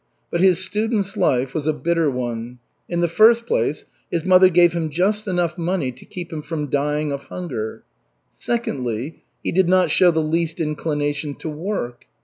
[0.31, 2.57] But his student's life was a bitter one.
[2.89, 6.71] In the first place, his mother gave him just enough money to keep him from
[6.71, 7.83] dying of hunger.
[8.31, 12.05] Secondly, he did not show the least inclination to work.